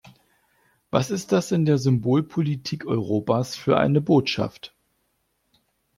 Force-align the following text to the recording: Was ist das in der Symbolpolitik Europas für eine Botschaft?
Was 0.89 1.11
ist 1.11 1.31
das 1.31 1.51
in 1.51 1.63
der 1.63 1.77
Symbolpolitik 1.77 2.87
Europas 2.87 3.55
für 3.55 3.77
eine 3.77 4.01
Botschaft? 4.01 4.73